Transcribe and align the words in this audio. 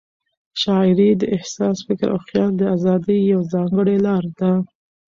شاعري 0.61 1.09
د 1.17 1.23
احساس، 1.35 1.77
فکر 1.87 2.07
او 2.13 2.19
خیال 2.27 2.51
د 2.57 2.61
آزادۍ 2.75 3.19
یوه 3.31 3.45
ځانګړې 3.53 3.95
لار 4.05 4.23
ده. 4.39 4.51